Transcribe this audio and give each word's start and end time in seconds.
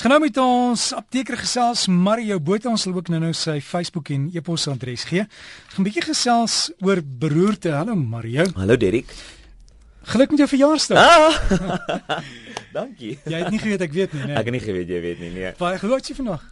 Ons 0.00 0.06
gaan 0.08 0.14
nou 0.16 0.24
met 0.24 0.38
ons 0.40 0.82
apteker 0.96 1.36
gesels 1.36 1.82
Mario 1.92 2.38
Botha 2.40 2.70
ons 2.70 2.86
sal 2.86 2.94
ook 2.96 3.10
nou-nou 3.12 3.34
sy 3.36 3.58
Facebook 3.60 4.08
en 4.14 4.22
e-pos 4.32 4.62
adres 4.72 5.02
gee. 5.04 5.26
Ons 5.26 5.74
gaan 5.74 5.84
'n 5.84 5.88
bietjie 5.90 6.04
gesels 6.06 6.54
oor 6.80 7.02
beroerte. 7.04 7.68
Hallo 7.68 7.94
Mario. 7.94 8.46
Hallo 8.56 8.78
Derek. 8.80 9.12
Geluk 10.08 10.30
met 10.30 10.38
jou 10.38 10.48
verjaarsdag. 10.48 10.96
Ah! 11.04 12.22
Dankie. 12.78 13.18
Jy 13.28 13.42
het 13.44 13.50
nie 13.52 13.60
geweet 13.60 13.80
ek 13.80 13.92
weet 13.92 14.12
nie, 14.16 14.24
nee. 14.24 14.36
Ek 14.40 14.48
het 14.48 14.56
nie 14.56 14.64
geweet 14.64 14.88
jy 14.88 15.00
weet 15.04 15.20
nie, 15.20 15.30
nee. 15.36 15.52
Baie 15.58 15.76
geluk 15.76 16.08
jy 16.08 16.16
vandag. 16.16 16.48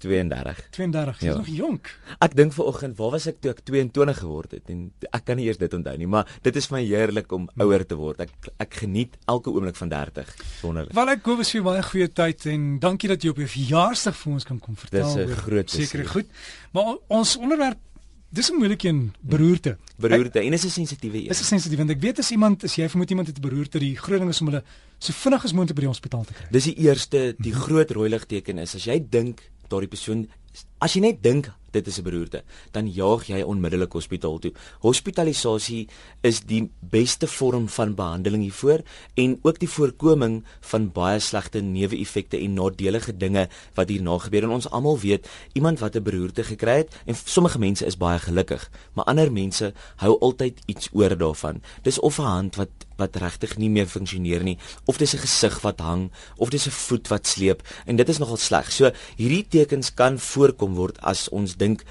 32. 0.00 0.60
32. 0.74 1.18
Jy's 1.20 1.28
Ja. 1.30 1.36
nog 1.36 1.46
jonk. 1.46 1.90
Ek 2.20 2.34
dink 2.36 2.52
vanoggend, 2.56 2.96
waar 2.96 3.10
was 3.10 3.26
ek 3.26 3.40
toe 3.40 3.50
ek 3.50 3.60
22 3.64 4.18
geword 4.18 4.50
het 4.56 4.70
en 4.72 4.90
ek 5.12 5.24
kan 5.24 5.36
nie 5.36 5.46
eers 5.46 5.58
dit 5.60 5.74
onthou 5.74 5.96
nie, 5.96 6.06
maar 6.06 6.26
dit 6.42 6.56
is 6.56 6.70
my 6.70 6.80
heerlik 6.84 7.32
om 7.32 7.48
ouer 7.60 7.84
te 7.86 7.94
word. 7.96 8.20
Ek 8.20 8.30
ek 8.58 8.74
geniet 8.82 9.16
elke 9.26 9.50
oomblik 9.50 9.76
van 9.76 9.88
30. 9.88 10.34
Wonderlik. 10.62 10.92
Wel 10.94 11.08
ek 11.08 11.24
hoop 11.24 11.44
vir 11.44 11.62
baie 11.62 11.82
goeie 11.82 12.08
tyd 12.08 12.46
en 12.46 12.78
dankie 12.78 13.08
dat 13.08 13.22
jy 13.22 13.30
op 13.30 13.36
jou 13.36 13.46
verjaarsdag 13.48 14.16
vir 14.16 14.32
ons 14.32 14.44
kan 14.44 14.58
kom 14.58 14.76
vertel. 14.76 15.14
Dis 15.14 15.26
'n 15.28 15.34
groot 15.36 15.66
plesier. 15.70 16.08
goed. 16.08 16.26
Maar 16.72 16.96
ons 17.08 17.36
onderwerp 17.36 17.78
dis 18.32 18.50
'n 18.50 18.54
moeilike 18.56 18.88
een, 18.88 19.12
beroerte. 19.20 19.76
Beroerte 19.98 20.40
en 20.40 20.52
is 20.52 20.64
'n 20.64 20.70
sensitiewe 20.70 21.16
een. 21.18 21.28
Dis 21.28 21.40
'n 21.40 21.44
sensitief 21.44 21.78
want 21.78 21.90
ek 21.90 22.00
weet 22.00 22.18
as 22.18 22.30
iemand 22.30 22.64
as 22.64 22.74
jy 22.76 22.88
vermoed 22.88 23.10
iemand 23.10 23.26
het 23.28 23.36
'n 23.38 23.40
beroerte, 23.48 23.78
die 23.78 23.96
groot 23.96 24.18
ding 24.18 24.30
is 24.30 24.40
om 24.40 24.46
hulle 24.46 24.62
so 24.98 25.12
vinnig 25.12 25.44
as 25.44 25.52
moontlik 25.52 25.74
by 25.74 25.80
die 25.82 25.88
hospitaal 25.90 26.24
te 26.24 26.32
kry. 26.32 26.46
Dis 26.50 26.64
die 26.64 26.76
eerste, 26.76 27.34
die 27.38 27.52
groot 27.52 27.90
rooi 27.90 28.08
ligteken 28.10 28.58
is 28.58 28.74
as 28.74 28.84
jy 28.84 28.98
dink 29.10 29.40
daardie 29.70 29.88
persoon 29.88 30.26
as 30.80 30.96
jy 30.96 31.02
net 31.04 31.22
dink 31.22 31.50
dit 31.70 31.86
is 31.86 31.98
'n 31.98 32.02
beroerte, 32.02 32.42
dan 32.72 32.90
jaag 32.90 33.26
jy 33.26 33.42
onmiddellik 33.42 33.92
hospitaal 33.92 34.38
toe. 34.38 34.52
Hospitalisasie 34.80 35.88
is 36.20 36.40
die 36.40 36.70
beste 36.80 37.26
vorm 37.26 37.68
van 37.68 37.94
behandeling 37.94 38.42
hiervoor 38.42 38.82
en 39.14 39.38
ook 39.42 39.58
die 39.58 39.68
voorkoming 39.68 40.44
van 40.60 40.90
baie 40.92 41.20
slegte 41.20 41.60
neeweffekte 41.60 42.36
en 42.38 42.54
nadelige 42.54 43.16
dinge 43.16 43.48
wat 43.74 43.88
hierna 43.88 44.18
gebeur. 44.18 44.42
En 44.42 44.50
ons 44.50 44.70
almal 44.70 44.98
weet, 44.98 45.28
iemand 45.52 45.78
wat 45.78 45.94
'n 45.94 46.02
beroerte 46.02 46.44
gekry 46.44 46.76
het 46.76 46.96
en 47.06 47.14
sommige 47.14 47.58
mense 47.58 47.86
is 47.86 47.96
baie 47.96 48.18
gelukkig, 48.18 48.70
maar 48.94 49.04
ander 49.04 49.32
mense 49.32 49.72
hou 49.96 50.18
altyd 50.20 50.60
iets 50.66 50.88
oor 50.92 51.16
daarvan. 51.16 51.62
Dis 51.82 52.00
of 52.00 52.18
'n 52.18 52.22
hand 52.22 52.56
wat 52.56 52.70
wat 53.00 53.16
regtig 53.16 53.56
nie 53.58 53.70
meer 53.72 53.88
funksioneer 53.90 54.44
nie 54.46 54.58
of 54.86 55.00
dis 55.00 55.14
'n 55.14 55.24
gesig 55.24 55.60
wat 55.64 55.80
hang 55.80 56.10
of 56.36 56.50
dis 56.50 56.66
'n 56.66 56.76
voet 56.86 57.08
wat 57.08 57.26
sleep 57.26 57.62
en 57.86 57.96
dit 57.96 58.08
is 58.08 58.18
nogal 58.18 58.36
sleg. 58.36 58.70
So 58.72 58.92
hierdie 59.16 59.46
tekens 59.48 59.94
kan 59.94 60.18
voorkom 60.18 60.74
word 60.74 61.00
as 61.02 61.28
ons 61.28 61.56
dink 61.56 61.84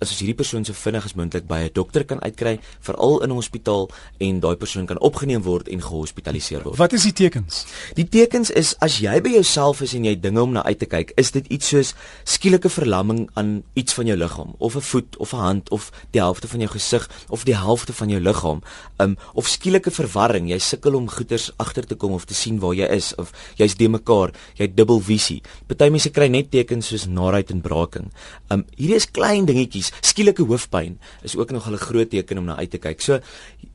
as 0.00 0.10
ons 0.10 0.20
hierdie 0.20 0.36
persoon 0.36 0.64
so 0.64 0.76
vinnig 0.76 1.04
as 1.04 1.14
moontlik 1.14 1.46
by 1.48 1.60
'n 1.66 1.70
dokter 1.72 2.04
kan 2.04 2.20
uitkry, 2.20 2.60
veral 2.80 3.22
in 3.22 3.30
'n 3.30 3.36
hospitaal 3.36 3.90
en 4.20 4.40
daai 4.40 4.56
persoon 4.56 4.86
kan 4.86 4.98
opgeneem 4.98 5.42
word 5.42 5.68
en 5.68 5.80
gehospitaliseer 5.80 6.62
word. 6.62 6.76
Wat 6.76 6.92
is 6.92 7.02
die 7.02 7.12
tekens? 7.12 7.66
Die 7.94 8.08
tekens 8.08 8.50
is 8.50 8.74
as 8.80 8.98
jy 8.98 9.20
by 9.20 9.30
jouself 9.30 9.80
is 9.80 9.94
en 9.94 10.04
jy 10.04 10.20
dinge 10.20 10.42
om 10.42 10.52
na 10.52 10.62
uit 10.64 10.78
te 10.78 10.86
kyk, 10.86 11.12
is 11.16 11.30
dit 11.30 11.46
iets 11.46 11.68
soos 11.68 11.94
skielike 12.24 12.68
verlamming 12.68 13.28
aan 13.34 13.62
iets 13.74 13.94
van 13.94 14.06
jou 14.06 14.16
liggaam, 14.16 14.54
of 14.58 14.76
'n 14.76 14.80
voet 14.80 15.16
of 15.16 15.32
'n 15.32 15.36
hand 15.36 15.70
of 15.70 15.90
die 16.10 16.20
helfte 16.20 16.48
van 16.48 16.60
jou 16.60 16.70
gesig 16.70 17.08
of 17.28 17.44
die 17.44 17.56
helfte 17.56 17.92
van 17.92 18.08
jou 18.08 18.20
liggaam, 18.20 18.62
um 18.98 19.16
of 19.34 19.48
skielike 19.48 19.90
verwarring, 19.90 20.48
jy 20.48 20.58
sukkel 20.58 20.94
om 20.94 21.08
goeters 21.08 21.50
agter 21.56 21.86
te 21.86 21.94
kom 21.94 22.12
of 22.12 22.24
te 22.24 22.34
sien 22.34 22.58
waar 22.58 22.74
jy 22.74 22.86
is 22.86 23.14
of 23.14 23.32
jy's 23.56 23.74
de 23.74 23.88
mekaar, 23.88 24.32
jy 24.56 24.66
het 24.66 24.76
dubbel 24.76 25.00
visie. 25.00 25.42
Party 25.66 25.88
mense 25.90 26.10
kry 26.10 26.28
net 26.28 26.50
tekens 26.50 26.88
soos 26.88 27.06
naait 27.06 27.50
en 27.50 27.60
braaking. 27.60 28.10
Um 28.50 28.64
hierdie 28.76 28.96
is 28.96 29.10
klein 29.10 29.46
dingetjies, 29.46 29.85
skielike 30.00 30.42
hoofpyn 30.42 30.98
is 31.22 31.36
ook 31.36 31.50
nog 31.50 31.68
'n 31.70 31.76
groot 31.76 32.10
teken 32.10 32.38
om 32.38 32.44
na 32.44 32.56
uit 32.56 32.70
te 32.70 32.78
kyk. 32.78 33.00
So 33.00 33.20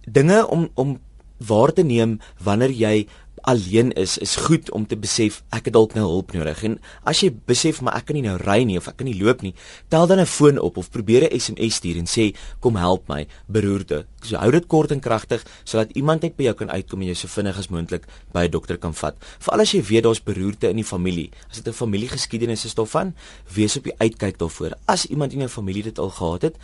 dinge 0.06 0.48
om 0.48 0.70
om 0.74 1.00
waar 1.38 1.74
te 1.74 1.84
neem 1.84 2.20
wanneer 2.44 2.72
jy 2.72 3.08
alleen 3.42 3.92
is 3.92 4.18
is 4.18 4.36
goed 4.36 4.72
om 4.72 4.86
te 4.88 4.98
besef 4.98 5.42
ek 5.50 5.70
het 5.70 5.74
dalk 5.74 5.96
nou 5.98 6.06
hulp 6.06 6.34
nodig. 6.36 6.64
En 6.68 6.78
as 7.10 7.24
jy 7.24 7.32
besef 7.50 7.82
maar 7.82 7.98
ek 7.98 8.10
kan 8.10 8.18
nie 8.18 8.26
nou 8.26 8.38
ry 8.42 8.62
nie 8.68 8.78
of 8.78 8.88
ek 8.92 9.00
kan 9.02 9.10
nie 9.10 9.18
loop 9.18 9.42
nie 9.42 9.54
tel 9.90 10.08
dan 10.08 10.20
'n 10.20 10.26
foon 10.26 10.60
op 10.60 10.78
of 10.78 10.92
probeer 10.92 11.26
'n 11.26 11.40
SMS 11.40 11.76
stuur 11.76 11.98
en 11.98 12.06
sê 12.06 12.36
kom 12.60 12.76
help 12.76 13.08
my 13.08 13.28
beroerte. 13.48 14.06
So 14.22 14.38
hou 14.38 14.52
dit 14.52 14.68
kort 14.68 14.92
en 14.92 15.00
kragtig 15.00 15.44
sodat 15.64 15.92
iemand 15.96 16.22
net 16.22 16.36
by 16.36 16.44
jou 16.44 16.54
kan 16.54 16.70
uitkom 16.70 17.02
en 17.02 17.08
jou 17.08 17.16
so 17.16 17.28
vinnig 17.28 17.58
as 17.58 17.70
moontlik 17.70 18.06
by 18.32 18.46
'n 18.46 18.52
dokter 18.52 18.78
kan 18.78 18.94
vat. 18.94 19.16
Veral 19.40 19.62
as 19.62 19.72
jy 19.72 19.82
weet 19.82 20.04
daar's 20.04 20.24
beroerte 20.24 20.70
in 20.70 20.76
die 20.76 20.86
familie. 20.86 21.32
As 21.50 21.58
dit 21.62 21.68
'n 21.68 21.74
familiegeskiedenis 21.74 22.66
is 22.66 22.76
daarvan 22.76 23.14
wees 23.54 23.78
op 23.78 23.84
die 23.84 23.98
uitkyk 23.98 24.38
daarvoor. 24.38 24.74
As 24.86 25.06
iemand 25.06 25.34
in 25.34 25.40
jou 25.40 25.50
familie 25.50 25.84
dit 25.84 26.00
al 26.00 26.10
gehad 26.10 26.42
het 26.42 26.56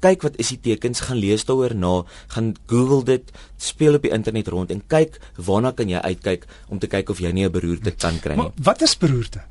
kyk 0.00 0.22
wat 0.22 0.36
is 0.36 0.48
die 0.48 0.60
tekens 0.60 1.00
gaan 1.00 1.16
lees 1.16 1.44
daaroor 1.44 1.74
na 1.74 2.04
gaan 2.28 2.54
google 2.66 3.04
dit 3.04 3.32
speel 3.56 3.94
op 3.94 4.02
die 4.02 4.12
internet 4.12 4.48
rond 4.48 4.70
en 4.70 4.82
kyk 4.86 5.18
waarna 5.36 5.72
kan 5.72 5.88
jy 5.88 6.00
uitkyk 6.16 6.48
om 6.72 6.80
te 6.82 6.90
kyk 6.90 7.12
of 7.12 7.20
jy 7.20 7.32
nie 7.32 7.44
'n 7.46 7.52
beroerte 7.52 7.92
kan 7.92 8.18
kry 8.20 8.34
nie. 8.34 8.42
Maar 8.42 8.52
wat 8.56 8.82
is 8.82 8.96
beroerte? 8.96 9.44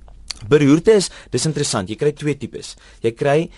Beroerte 0.50 0.92
is 0.92 1.10
dis 1.32 1.46
interessant. 1.46 1.90
Jy 1.90 1.96
kry 1.96 2.12
twee 2.12 2.36
tipes. 2.36 2.76
Jy 3.02 3.12
kry 3.16 3.50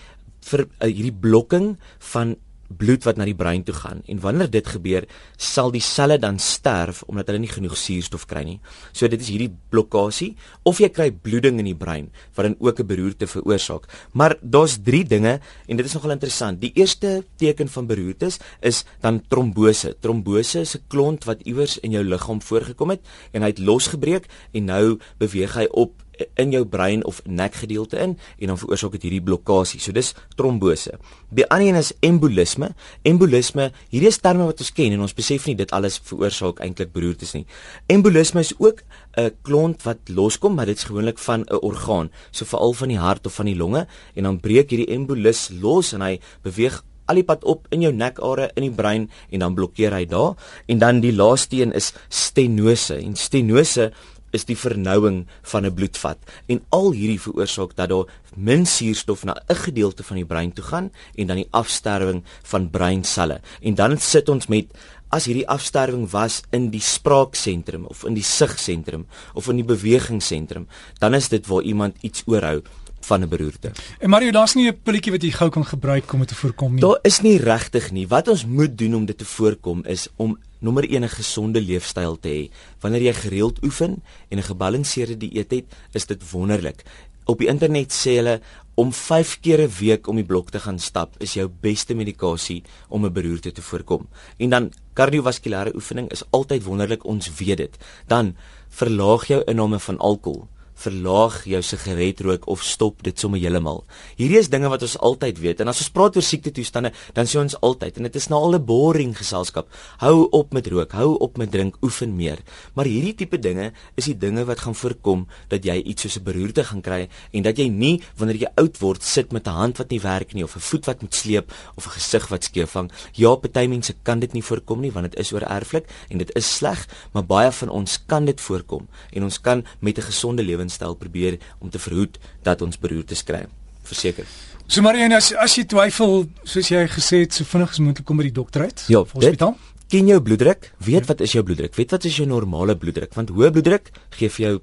vir 0.48 0.66
uh, 0.66 0.86
hierdie 0.86 1.14
blokking 1.14 1.76
van 2.12 2.36
bloed 2.68 3.06
wat 3.08 3.16
na 3.16 3.24
die 3.24 3.36
brein 3.36 3.64
toe 3.64 3.74
gaan 3.74 4.02
en 4.06 4.20
wanneer 4.20 4.50
dit 4.52 4.66
gebeur 4.66 5.06
sal 5.36 5.72
die 5.72 5.82
selle 5.84 6.18
dan 6.20 6.38
sterf 6.42 7.02
omdat 7.08 7.30
hulle 7.30 7.42
nie 7.42 7.52
genoeg 7.52 7.76
suurstof 7.78 8.26
kry 8.28 8.44
nie. 8.44 8.58
So 8.92 9.08
dit 9.08 9.20
is 9.20 9.30
hierdie 9.32 9.50
blokkasie 9.72 10.34
of 10.68 10.82
jy 10.82 10.90
kry 10.92 11.08
bloeding 11.10 11.60
in 11.62 11.70
die 11.70 11.78
brein 11.78 12.10
wat 12.36 12.48
dan 12.48 12.56
ook 12.60 12.80
'n 12.80 12.86
beroerte 12.86 13.26
veroorsaak. 13.26 13.88
Maar 14.12 14.36
daar's 14.42 14.78
drie 14.82 15.04
dinge 15.04 15.40
en 15.66 15.76
dit 15.76 15.86
is 15.86 15.94
nogal 15.94 16.10
interessant. 16.10 16.60
Die 16.60 16.72
eerste 16.74 17.24
teken 17.36 17.68
van 17.68 17.86
beroertes 17.86 18.38
is 18.60 18.84
dan 19.00 19.22
trombose. 19.28 19.96
Trombose 20.00 20.60
is 20.60 20.76
'n 20.76 20.84
klont 20.88 21.24
wat 21.24 21.40
iewers 21.42 21.78
in 21.78 21.90
jou 21.90 22.04
liggaam 22.04 22.42
voorgekom 22.42 22.90
het 22.90 23.00
en 23.32 23.42
hy 23.42 23.48
het 23.48 23.58
losgebreek 23.58 24.26
en 24.52 24.64
nou 24.64 24.98
beweeg 25.18 25.54
hy 25.54 25.66
op 25.70 26.07
in 26.40 26.52
jou 26.54 26.64
brein 26.66 27.04
of 27.04 27.20
nekgedeelte 27.24 27.98
in 27.98 28.16
en 28.38 28.52
dan 28.52 28.58
veroorsaak 28.58 28.96
dit 28.96 29.06
hierdie 29.08 29.22
blokkasie. 29.24 29.80
So 29.80 29.92
dis 29.92 30.14
trombose. 30.36 30.98
Die 31.34 31.46
ander 31.46 31.68
een 31.68 31.80
is 31.80 31.92
embolisme. 32.00 32.72
Embolisme, 33.02 33.70
hierdie 33.92 34.10
is 34.10 34.20
terme 34.22 34.48
wat 34.48 34.60
ons 34.64 34.72
ken 34.72 34.96
en 34.96 35.04
ons 35.06 35.14
besef 35.14 35.46
nie 35.46 35.56
dit 35.58 35.70
alles 35.76 36.00
veroorsaak 36.10 36.62
eintlik 36.64 36.92
beroertes 36.92 37.34
nie. 37.36 37.44
Embolisme 37.86 38.40
is 38.40 38.54
ook 38.58 38.82
'n 39.16 39.30
klont 39.42 39.82
wat 39.82 39.98
loskom, 40.08 40.54
maar 40.54 40.66
dit 40.66 40.76
is 40.76 40.84
gewoonlik 40.84 41.18
van 41.18 41.40
'n 41.40 41.58
orgaan, 41.62 42.10
so 42.30 42.44
veral 42.44 42.72
van 42.72 42.88
die 42.88 42.98
hart 42.98 43.26
of 43.26 43.34
van 43.34 43.46
die 43.46 43.56
longe 43.56 43.86
en 44.14 44.22
dan 44.22 44.40
breek 44.40 44.70
hierdie 44.70 44.94
embolus 44.94 45.50
los 45.60 45.92
en 45.92 46.00
hy 46.00 46.20
beweeg 46.42 46.82
al 47.08 47.20
die 47.20 47.24
pad 47.24 47.44
op 47.48 47.66
in 47.74 47.84
jou 47.86 47.92
nekare 47.94 48.50
in 48.54 48.68
die 48.68 48.74
brein 48.74 49.08
en 49.32 49.44
dan 49.44 49.56
blokkeer 49.56 49.96
hy 49.96 50.04
daar 50.08 50.36
en 50.68 50.82
dan 50.82 51.00
die 51.04 51.14
laaste 51.16 51.62
een 51.62 51.72
is 51.72 51.92
stenose 52.08 52.98
en 52.98 53.16
stenose 53.16 53.90
is 54.30 54.44
die 54.44 54.56
vernouing 54.56 55.26
van 55.42 55.66
'n 55.66 55.74
bloedvat. 55.74 56.18
En 56.46 56.62
al 56.68 56.92
hierdie 56.92 57.20
veroorsaak 57.20 57.76
dat 57.76 57.88
daar 57.88 58.06
min 58.36 58.66
suurstof 58.66 59.24
na 59.24 59.34
'n 59.48 59.54
gedeelte 59.54 60.02
van 60.02 60.16
die 60.16 60.26
brein 60.26 60.52
toe 60.52 60.64
gaan 60.64 60.90
en 61.14 61.26
dan 61.26 61.36
die 61.36 61.48
afsterwing 61.50 62.22
van 62.42 62.70
breinselle. 62.70 63.40
En 63.62 63.74
dan 63.74 63.98
sit 63.98 64.28
ons 64.28 64.46
met 64.46 64.66
as 65.08 65.24
hierdie 65.24 65.48
afsterwing 65.48 66.04
was 66.12 66.42
in 66.50 66.68
die 66.70 66.82
spraaksentrum 66.84 67.86
of 67.88 68.04
in 68.04 68.14
die 68.14 68.26
sigsentrum 68.26 69.06
of 69.34 69.48
in 69.48 69.62
die 69.62 69.68
bewegingsentrum 69.68 70.68
dan 71.00 71.14
is 71.14 71.30
dit 71.32 71.46
waar 71.46 71.62
iemand 71.62 71.96
iets 72.04 72.22
oorhou 72.26 72.60
van 73.00 73.22
'n 73.22 73.28
beroerte. 73.28 73.72
En 73.98 74.10
Mario, 74.10 74.30
daar's 74.30 74.54
nie 74.54 74.68
'n 74.68 74.80
pilletjie 74.82 75.12
wat 75.12 75.22
jy 75.22 75.30
gou 75.30 75.50
kan 75.50 75.64
gebruik 75.64 76.12
om 76.12 76.18
dit 76.18 76.28
te 76.28 76.34
voorkom 76.34 76.72
nie. 76.72 76.80
Daar 76.80 76.98
is 77.02 77.20
nie 77.20 77.38
regtig 77.38 77.90
nie. 77.90 78.08
Wat 78.08 78.28
ons 78.28 78.44
moet 78.46 78.78
doen 78.78 78.94
om 78.94 79.04
dit 79.04 79.18
te 79.18 79.24
voorkom 79.24 79.84
is 79.84 80.08
om 80.16 80.38
nommer 80.58 80.84
1 80.84 81.02
'n 81.02 81.08
gesonde 81.08 81.60
leefstyl 81.60 82.18
te 82.20 82.28
hê. 82.28 82.50
Wanneer 82.80 83.02
jy 83.02 83.12
gereeld 83.14 83.64
oefen 83.64 84.02
en 84.28 84.38
'n 84.38 84.42
gebalanseerde 84.42 85.16
dieet 85.16 85.50
het, 85.50 85.64
is 85.92 86.06
dit 86.06 86.30
wonderlik. 86.30 86.84
Op 87.24 87.38
die 87.38 87.48
internet 87.48 87.92
sê 87.92 88.16
hulle 88.16 88.40
om 88.74 88.92
5 88.92 89.40
keer 89.40 89.60
'n 89.60 89.72
week 89.78 90.06
om 90.06 90.16
die 90.16 90.24
blok 90.24 90.50
te 90.50 90.60
gaan 90.60 90.78
stap 90.78 91.14
is 91.18 91.34
jou 91.34 91.48
beste 91.60 91.94
medikasie 91.94 92.62
om 92.88 93.04
'n 93.04 93.12
beroerte 93.12 93.52
te 93.52 93.62
voorkom. 93.62 94.08
En 94.36 94.50
dan 94.50 94.72
kardiovaskulêre 94.92 95.74
oefening 95.74 96.10
is 96.10 96.22
altyd 96.30 96.62
wonderlik, 96.62 97.04
ons 97.04 97.30
weet 97.34 97.56
dit. 97.56 97.76
Dan 98.06 98.36
verlaag 98.68 99.26
jou 99.26 99.42
inname 99.44 99.78
van 99.78 99.98
alkohol 99.98 100.48
verlaag 100.78 101.42
jou 101.48 101.60
sigaretrook 101.62 102.46
of 102.50 102.62
stop 102.62 103.02
dit 103.06 103.18
sommer 103.18 103.40
heeltemal. 103.42 103.84
Hierdie 104.18 104.38
is 104.38 104.50
dinge 104.52 104.70
wat 104.70 104.84
ons 104.86 104.96
altyd 104.98 105.40
weet 105.42 105.62
en 105.62 105.72
as 105.72 105.82
ons 105.82 105.90
praat 105.94 106.16
oor 106.18 106.24
siekte 106.24 106.52
toestande, 106.54 106.92
dan 107.14 107.26
sê 107.26 107.40
ons 107.40 107.56
altyd 107.66 107.98
en 107.98 108.08
dit 108.08 108.18
is 108.20 108.28
nou 108.30 108.40
al 108.46 108.54
'n 108.54 108.64
boring 108.64 109.16
geselskap. 109.16 109.68
Hou 109.98 110.28
op 110.30 110.52
met 110.52 110.66
rook, 110.66 110.92
hou 110.92 111.16
op 111.18 111.38
met 111.38 111.50
drink, 111.50 111.76
oefen 111.82 112.16
meer. 112.16 112.38
Maar 112.74 112.86
hierdie 112.86 113.14
tipe 113.14 113.38
dinge 113.38 113.72
is 113.96 114.04
die 114.04 114.18
dinge 114.18 114.44
wat 114.44 114.60
gaan 114.60 114.74
voorkom 114.74 115.26
dat 115.48 115.64
jy 115.64 115.82
iets 115.82 116.02
soos 116.02 116.18
'n 116.18 116.24
beroerte 116.24 116.64
gaan 116.64 116.82
kry 116.82 117.08
en 117.32 117.42
dat 117.42 117.58
jy 117.58 117.68
nie 117.68 118.00
wanneer 118.16 118.36
jy 118.36 118.48
oud 118.56 118.78
word 118.80 119.02
sit 119.02 119.32
met 119.32 119.46
'n 119.46 119.50
hand 119.50 119.78
wat 119.78 119.90
nie 119.90 120.00
werk 120.00 120.34
nie 120.34 120.44
of 120.44 120.56
'n 120.56 120.60
voet 120.60 120.86
wat 120.86 121.02
moet 121.02 121.14
sleep 121.14 121.52
of 121.76 121.86
'n 121.86 121.90
gesig 121.90 122.28
wat 122.28 122.44
skeef 122.44 122.72
hang. 122.72 122.90
Ja, 123.14 123.34
party 123.36 123.66
mense 123.66 123.94
kan 124.02 124.20
dit 124.20 124.32
nie 124.32 124.42
voorkom 124.42 124.80
nie 124.80 124.92
want 124.92 125.10
dit 125.10 125.20
is 125.20 125.32
oorerflik 125.32 125.86
en 126.08 126.18
dit 126.18 126.30
is 126.36 126.56
sleg, 126.56 126.86
maar 127.12 127.24
baie 127.24 127.52
van 127.52 127.68
ons 127.68 127.98
kan 128.06 128.24
dit 128.24 128.40
voorkom 128.40 128.88
en 129.12 129.22
ons 129.22 129.40
kan 129.40 129.64
met 129.80 129.98
'n 129.98 130.02
gesonde 130.02 130.42
lewenstyl 130.68 130.96
probeer 130.96 131.38
om 131.60 131.70
te 131.70 131.78
verhoed 131.78 132.18
dat 132.42 132.62
ons 132.62 132.78
beroertes 132.78 133.24
kry. 133.24 133.46
Verseker. 133.82 134.26
So 134.68 134.82
Marianne, 134.82 135.16
as 135.16 135.32
as 135.32 135.56
jy 135.56 135.64
twyfel, 135.64 136.28
soos 136.44 136.68
jy 136.68 136.86
gesê 136.88 137.24
het, 137.24 137.32
so 137.32 137.44
vinnig 137.44 137.70
as 137.72 137.80
moontlik 137.80 138.06
kom 138.06 138.18
by 138.18 138.28
die 138.28 138.36
dokter 138.36 138.66
uit. 138.68 138.84
Ja, 138.88 139.00
of 139.00 139.12
hospitaal. 139.12 139.56
Ken 139.88 140.06
jou 140.06 140.20
bloeddruk? 140.20 140.72
Weet 140.84 141.06
wat 141.08 141.22
is 141.24 141.32
jou 141.32 141.42
bloeddruk? 141.42 141.74
Weet 141.74 141.90
wat 141.90 142.04
is 142.04 142.18
jou 142.18 142.26
normale 142.28 142.76
bloeddruk? 142.76 143.14
Want 143.14 143.30
hoë 143.32 143.50
bloeddruk 143.54 143.88
gee 144.18 144.28
vir 144.28 144.44
jou 144.44 144.58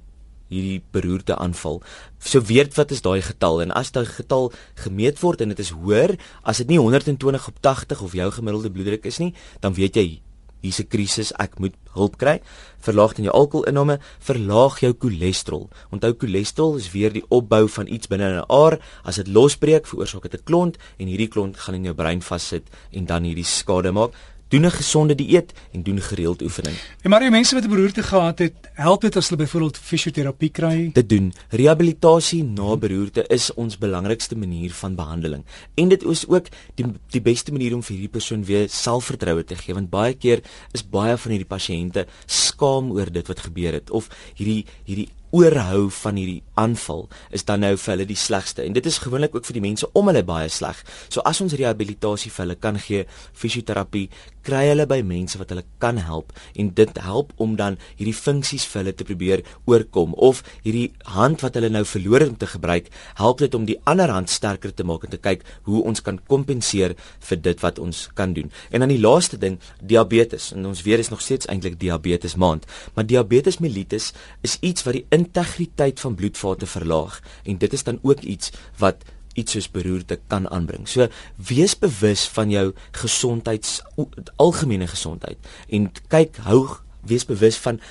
hierdie 0.53 0.83
beroerte 0.93 1.33
aanval. 1.41 1.79
So 2.21 2.37
weet 2.45 2.75
wat 2.77 2.91
is 2.93 3.01
daai 3.01 3.23
getal 3.25 3.63
en 3.63 3.73
as 3.73 3.89
daai 3.91 4.05
getal 4.05 4.51
gemeet 4.77 5.17
word 5.23 5.41
en 5.41 5.49
dit 5.49 5.63
is 5.63 5.73
hoër 5.73 6.13
as 6.45 6.61
dit 6.61 6.69
nie 6.69 6.77
120 6.77 7.49
op 7.49 7.57
80 7.65 8.05
of 8.05 8.13
jou 8.13 8.29
gemiddelde 8.37 8.69
bloeddruk 8.69 9.09
is 9.09 9.17
nie, 9.17 9.33
dan 9.65 9.73
weet 9.73 9.97
jy 9.97 10.05
hier's 10.65 10.81
'n 10.81 10.87
krisis, 10.89 11.31
ek 11.39 11.59
moet 11.59 11.75
hulp 11.93 12.17
kry. 12.17 12.41
Verlaag 12.81 13.15
dan 13.15 13.25
jou 13.25 13.33
alkoholinname, 13.33 13.99
verlaag 14.19 14.79
jou 14.79 14.93
cholesterol. 14.93 15.69
Onthou 15.91 16.13
cholesterol 16.13 16.75
is 16.77 16.91
weer 16.91 17.13
die 17.13 17.25
opbou 17.29 17.67
van 17.67 17.87
iets 17.87 18.07
binne 18.07 18.25
in 18.25 18.39
'n 18.39 18.49
aar. 18.49 18.79
As 19.03 19.15
dit 19.15 19.27
losbreek, 19.27 19.87
veroorsaak 19.87 20.23
dit 20.23 20.33
'n 20.33 20.43
klont 20.43 20.77
en 20.97 21.07
hierdie 21.07 21.29
klont 21.29 21.57
gaan 21.57 21.75
in 21.75 21.83
jou 21.83 21.95
brein 21.95 22.21
vassit 22.21 22.67
en 22.91 23.05
dan 23.05 23.23
hierdie 23.23 23.45
skade 23.45 23.91
maak 23.91 24.11
doen 24.47 24.65
'n 24.65 24.71
gesonde 24.71 25.15
dieet 25.15 25.53
en 25.71 25.83
doen 25.83 26.01
gereeld 26.01 26.41
oefening. 26.41 26.75
Ja, 27.01 27.09
maar 27.09 27.19
die 27.19 27.29
mense 27.29 27.55
wat 27.55 27.63
'n 27.63 27.69
beroerte 27.69 28.03
gehad 28.03 28.39
het, 28.39 28.53
help 28.73 29.01
dit 29.01 29.15
as 29.15 29.29
hulle 29.29 29.43
byvoorbeeld 29.43 29.77
fisioterapie 29.77 30.49
kry? 30.49 30.89
Dit 30.93 31.09
doen. 31.09 31.33
Rehabilitasie 31.49 32.43
na 32.43 32.77
beroerte 32.77 33.23
is 33.27 33.53
ons 33.53 33.77
belangrikste 33.77 34.37
manier 34.37 34.71
van 34.71 34.95
behandeling. 34.95 35.43
En 35.73 35.87
dit 35.87 36.03
is 36.03 36.27
ook 36.27 36.45
die 36.75 36.85
die 37.09 37.21
beste 37.21 37.51
manier 37.51 37.73
om 37.73 37.83
vir 37.83 37.95
hierdie 37.95 38.11
persoon 38.11 38.45
weer 38.45 38.69
selfvertroue 38.69 39.43
te 39.43 39.55
gee 39.55 39.73
want 39.73 39.89
baie 39.89 40.13
keer 40.13 40.41
is 40.71 40.89
baie 40.89 41.17
van 41.17 41.31
hierdie 41.31 41.49
pasiënte 41.57 42.05
skaam 42.25 42.91
oor 42.91 43.11
dit 43.11 43.27
wat 43.27 43.39
gebeur 43.39 43.73
het 43.73 43.89
of 43.89 44.09
hierdie 44.35 44.65
hierdie 44.83 45.09
oorhou 45.35 45.89
van 45.91 46.15
hierdie 46.19 46.43
aanval 46.55 47.09
is 47.35 47.43
dan 47.47 47.65
nou 47.65 47.73
vir 47.75 47.91
hulle 47.93 48.07
die 48.07 48.19
slegste 48.19 48.63
en 48.63 48.75
dit 48.77 48.85
is 48.87 49.01
gewoonlik 49.03 49.35
ook 49.35 49.47
vir 49.47 49.57
die 49.57 49.65
mense 49.65 49.89
om 49.91 50.07
hulle 50.07 50.23
baie 50.23 50.47
sleg. 50.51 50.79
So 51.09 51.23
as 51.27 51.41
ons 51.43 51.55
rehabilitasie 51.59 52.31
vir 52.31 52.45
hulle 52.45 52.57
kan 52.59 52.79
gee, 52.79 53.03
fisioterapie, 53.35 54.07
kry 54.45 54.67
hulle 54.69 54.85
by 54.87 55.01
mense 55.05 55.39
wat 55.41 55.51
hulle 55.51 55.65
kan 55.83 55.99
help 56.05 56.31
en 56.55 56.69
dit 56.77 56.99
help 57.03 57.33
om 57.41 57.57
dan 57.59 57.79
hierdie 57.97 58.15
funksies 58.15 58.67
vir 58.69 58.83
hulle 58.83 58.93
te 58.95 59.07
probeer 59.07 59.43
oorkom 59.67 60.13
of 60.29 60.43
hierdie 60.63 60.87
hand 61.17 61.43
wat 61.43 61.57
hulle 61.59 61.71
nou 61.73 61.83
verloor 61.89 62.23
het 62.23 62.31
om 62.31 62.39
te 62.39 62.49
gebruik, 62.53 62.87
help 63.19 63.41
dit 63.43 63.57
om 63.57 63.67
die 63.67 63.77
ander 63.89 64.13
hand 64.13 64.31
sterker 64.31 64.71
te 64.71 64.85
maak 64.87 65.03
en 65.07 65.15
te 65.15 65.21
kyk 65.21 65.43
hoe 65.67 65.83
ons 65.83 66.03
kan 66.05 66.21
kompenseer 66.31 66.95
vir 67.29 67.41
dit 67.49 67.65
wat 67.65 67.81
ons 67.81 68.05
kan 68.15 68.35
doen. 68.37 68.51
En 68.71 68.85
dan 68.85 68.93
die 68.93 69.01
laaste 69.01 69.39
ding, 69.41 69.57
diabetes. 69.81 70.51
En 70.55 70.69
ons 70.69 70.85
weet 70.85 71.03
is 71.03 71.11
nog 71.11 71.23
steeds 71.25 71.49
eintlik 71.51 71.79
diabetes 71.81 72.37
maand, 72.39 72.63
maar 72.95 73.07
diabetes 73.09 73.59
mellitus 73.59 74.11
is 74.45 74.57
iets 74.61 74.85
wat 74.85 74.99
die 74.99 75.05
integriteit 75.25 75.99
van 75.99 76.15
bloedvate 76.15 76.69
verlaag 76.69 77.19
en 77.43 77.57
dit 77.57 77.73
is 77.73 77.83
dan 77.83 77.99
ook 78.01 78.21
iets 78.21 78.53
wat 78.81 79.03
iets 79.35 79.57
soos 79.57 79.67
beroerte 79.71 80.19
kan 80.31 80.47
aanbring. 80.49 80.87
So 80.87 81.09
wees 81.35 81.75
bewus 81.79 82.25
van 82.37 82.49
jou 82.53 82.71
gesondheids 82.95 83.81
algemene 84.39 84.87
gesondheid 84.87 85.37
en 85.69 85.91
kyk 86.07 86.39
hou 86.47 86.63
wees 87.05 87.27
bewus 87.27 87.59
van 87.61 87.81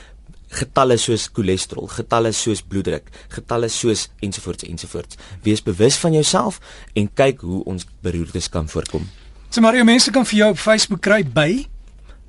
getalle 0.54 0.96
soos 1.00 1.26
cholesterol, 1.34 1.88
getalle 1.90 2.30
soos 2.36 2.62
bloeddruk, 2.62 3.08
getalle 3.34 3.68
soos 3.72 4.08
ensovoorts 4.22 4.66
ensovoorts. 4.68 5.18
Wees 5.42 5.62
bewus 5.66 5.98
van 5.98 6.14
jouself 6.14 6.60
en 6.94 7.10
kyk 7.10 7.42
hoe 7.42 7.64
ons 7.70 7.86
beroertes 8.06 8.48
kan 8.48 8.68
voorkom. 8.70 9.08
So 9.50 9.62
Mario, 9.62 9.86
mense 9.86 10.10
kan 10.14 10.26
vir 10.26 10.38
jou 10.38 10.50
op 10.54 10.60
Facebook 10.62 11.02
kry 11.04 11.22
by 11.26 11.64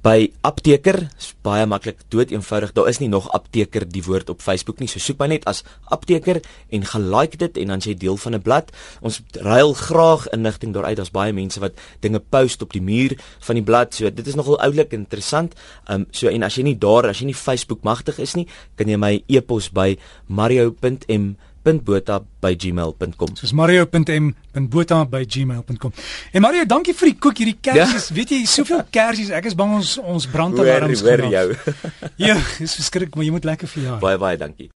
by 0.06 0.28
apteker 0.46 1.00
baie 1.46 1.66
maklik 1.70 2.04
dood 2.14 2.30
eenvoudig. 2.34 2.74
Daar 2.78 2.90
is 2.90 3.00
nie 3.02 3.10
nog 3.10 3.26
apteker 3.34 3.88
die 3.90 4.04
woord 4.06 4.30
op 4.30 4.42
Facebook 4.42 4.80
nie. 4.82 4.90
So 4.90 5.02
soek 5.02 5.18
my 5.22 5.28
net 5.32 5.46
as 5.50 5.64
apteker 5.94 6.42
en 6.74 6.86
gaan 6.86 7.08
like 7.10 7.40
dit 7.42 7.58
en 7.62 7.74
dan 7.74 7.82
jy 7.82 7.96
deel 7.98 8.18
van 8.18 8.36
'n 8.36 8.42
blad. 8.42 8.72
Ons 9.02 9.22
ruil 9.34 9.74
graag 9.74 10.28
inligting 10.30 10.74
daaruit. 10.74 10.98
Daar's 10.98 11.12
baie 11.12 11.34
mense 11.34 11.60
wat 11.60 11.74
dinge 12.02 12.20
post 12.20 12.62
op 12.62 12.74
die 12.74 12.82
muur 12.82 13.18
van 13.40 13.56
die 13.56 13.64
blad. 13.64 13.96
So 13.96 14.10
dit 14.10 14.28
is 14.28 14.36
nogal 14.36 14.62
oulik 14.62 14.94
interessant. 14.94 15.54
Um, 15.90 16.06
so 16.12 16.28
en 16.28 16.44
as 16.44 16.56
jy 16.56 16.64
nie 16.64 16.78
daar 16.78 17.08
as 17.08 17.20
jy 17.20 17.26
nie 17.26 17.36
Facebook 17.36 17.84
magtig 17.84 18.20
is 18.20 18.36
nie 18.36 18.48
kan 18.76 18.88
jy 18.88 18.98
my 18.98 19.24
e-pos 19.28 19.70
by 19.70 19.98
mario.m 20.28 21.36
mario.bota@gmail.com. 21.66 23.36
Soos 23.36 23.52
mario.m.bota@gmail.com. 23.52 25.92
En 26.32 26.42
Mario, 26.42 26.66
dankie 26.66 26.94
vir 26.94 27.08
die 27.12 27.20
koek 27.20 27.38
hierdie 27.42 27.58
kersies. 27.62 28.08
Ja. 28.10 28.16
Weet 28.16 28.30
jy, 28.30 28.46
soveel 28.46 28.84
kersies. 28.90 29.30
Ek 29.34 29.46
is 29.50 29.56
bang 29.58 29.74
ons 29.80 29.98
ons 29.98 30.28
brandalarms 30.30 31.02
gaan. 31.02 31.20
Hoor 31.20 31.32
jou. 31.32 31.56
ja, 32.30 32.38
dis 32.60 32.76
verskriklik, 32.78 33.16
maar 33.16 33.26
jy 33.26 33.32
moet 33.36 33.44
lekker 33.44 33.68
verjaar. 33.68 34.00
Baie 34.04 34.18
baie 34.22 34.38
dankie. 34.38 34.70